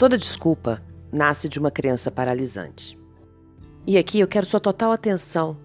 [0.00, 2.98] Toda desculpa nasce de uma crença paralisante.
[3.86, 5.58] E aqui eu quero sua total atenção,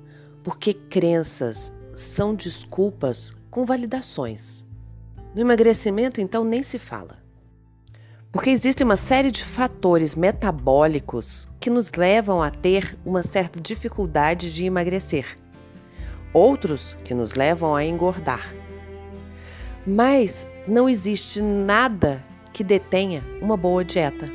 [0.44, 4.68] porque crenças são desculpas com validações.
[5.34, 7.18] No emagrecimento, então, nem se fala.
[8.30, 14.54] Porque existe uma série de fatores metabólicos que nos levam a ter uma certa dificuldade
[14.54, 15.38] de emagrecer.
[16.34, 18.54] Outros que nos levam a engordar.
[19.88, 22.22] Mas não existe nada
[22.56, 24.32] que detenha uma boa dieta.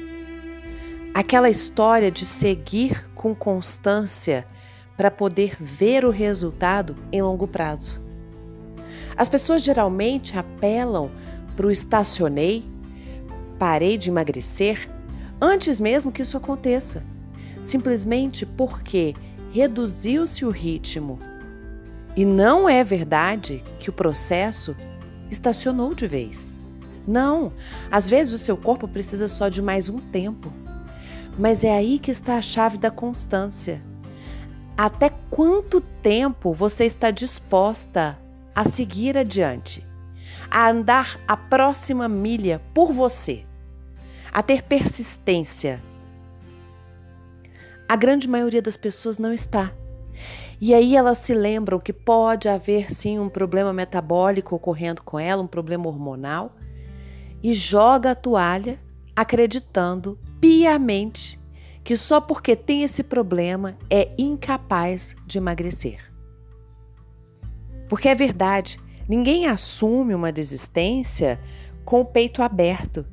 [1.15, 4.47] Aquela história de seguir com constância
[4.95, 8.03] para poder ver o resultado em longo prazo.
[9.17, 11.11] As pessoas geralmente apelam
[11.57, 12.63] para o estacionei,
[13.59, 14.91] parei de emagrecer,
[15.41, 17.03] antes mesmo que isso aconteça,
[17.63, 19.15] simplesmente porque
[19.51, 21.19] reduziu-se o ritmo.
[22.15, 24.77] E não é verdade que o processo
[25.31, 26.60] estacionou de vez.
[27.07, 27.53] Não,
[27.91, 30.53] às vezes o seu corpo precisa só de mais um tempo.
[31.39, 33.83] Mas é aí que está a chave da constância.
[34.77, 38.19] Até quanto tempo você está disposta
[38.55, 39.87] a seguir adiante,
[40.51, 43.45] a andar a próxima milha por você,
[44.33, 45.83] a ter persistência?
[47.89, 49.73] A grande maioria das pessoas não está.
[50.61, 55.43] E aí elas se lembram que pode haver sim um problema metabólico ocorrendo com ela,
[55.43, 56.55] um problema hormonal,
[57.43, 58.79] e joga a toalha
[59.15, 61.41] acreditando piamente
[61.83, 65.99] que só porque tem esse problema é incapaz de emagrecer.
[67.89, 71.41] Porque é verdade, ninguém assume uma desistência
[71.85, 73.05] com o peito aberto.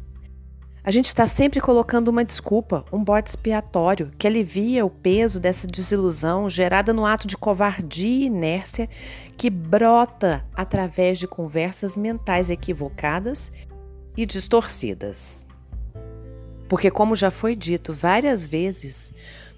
[0.84, 5.68] A gente está sempre colocando uma desculpa, um bode expiatório que alivia o peso dessa
[5.68, 8.88] desilusão gerada no ato de covardia e inércia
[9.36, 13.52] que brota através de conversas mentais equivocadas
[14.18, 15.48] e distorcidas.
[16.68, 19.14] Porque, como já foi dito várias vezes,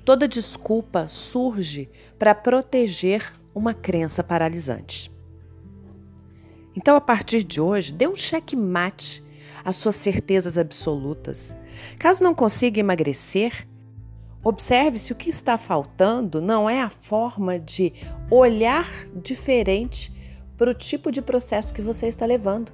[0.06, 1.90] toda desculpa surge
[2.20, 5.12] para proteger uma crença paralisante.
[6.76, 9.24] Então, a partir de hoje, dê um checkmate
[9.64, 11.56] às suas certezas absolutas.
[11.98, 13.68] Caso não consiga emagrecer,
[14.44, 17.94] observe se o que está faltando não é a forma de
[18.30, 20.14] olhar diferente
[20.58, 22.72] para o tipo de processo que você está levando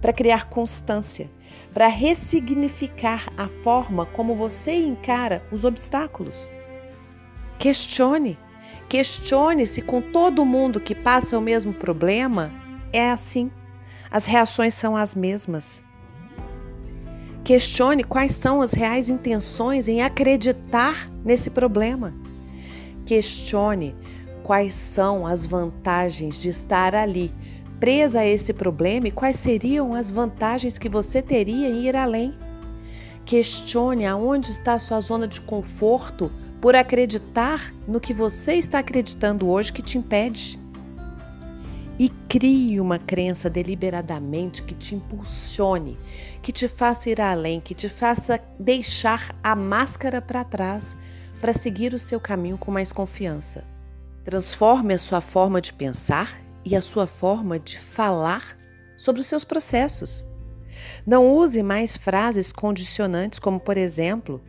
[0.00, 1.30] para criar constância,
[1.72, 6.50] para ressignificar a forma como você encara os obstáculos.
[7.58, 8.38] Questione,
[8.88, 12.50] questione se com todo mundo que passa o mesmo problema
[12.92, 13.50] é assim.
[14.10, 15.82] As reações são as mesmas.
[17.44, 22.14] Questione quais são as reais intenções em acreditar nesse problema.
[23.06, 23.94] Questione
[24.42, 27.32] quais são as vantagens de estar ali
[27.80, 32.34] presa a esse problema e quais seriam as vantagens que você teria em ir além.
[33.24, 36.30] Questione aonde está a sua zona de conforto
[36.60, 40.60] por acreditar no que você está acreditando hoje que te impede.
[41.98, 45.98] E crie uma crença deliberadamente que te impulsione,
[46.42, 50.96] que te faça ir além, que te faça deixar a máscara para trás
[51.40, 53.64] para seguir o seu caminho com mais confiança.
[54.24, 58.56] Transforme a sua forma de pensar e a sua forma de falar
[58.96, 60.26] sobre os seus processos.
[61.06, 64.42] Não use mais frases condicionantes, como, por exemplo,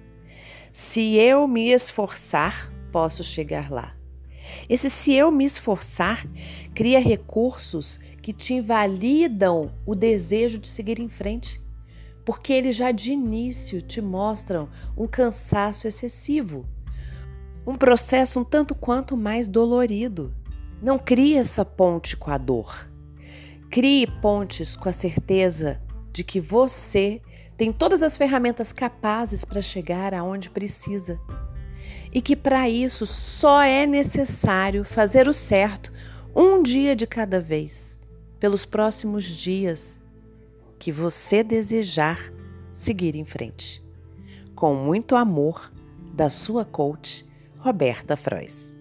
[0.73, 3.95] se eu me esforçar, posso chegar lá.
[4.69, 6.25] Esse se eu me esforçar
[6.73, 11.61] cria recursos que te invalidam o desejo de seguir em frente,
[12.25, 16.65] porque eles já de início te mostram um cansaço excessivo,
[17.65, 20.33] um processo um tanto quanto mais dolorido.
[20.81, 22.89] Não crie essa ponte com a dor.
[23.69, 25.79] Crie pontes com a certeza
[26.11, 27.21] de que você
[27.55, 31.19] tem todas as ferramentas capazes para chegar aonde precisa.
[32.11, 35.91] E que para isso só é necessário fazer o certo
[36.35, 37.99] um dia de cada vez,
[38.39, 40.01] pelos próximos dias
[40.79, 42.33] que você desejar
[42.71, 43.85] seguir em frente.
[44.55, 45.71] Com muito amor,
[46.13, 47.25] da sua coach,
[47.59, 48.80] Roberta Frois.